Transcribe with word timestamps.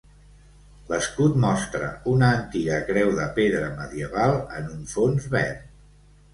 L'escut 0.93 1.37
mostra 1.43 1.89
una 2.15 2.31
antiga 2.39 2.81
creu 2.89 3.13
de 3.21 3.29
pedra 3.37 3.71
medieval 3.77 4.37
en 4.59 4.75
un 4.81 4.85
fons 4.97 5.33
verd. 5.41 5.67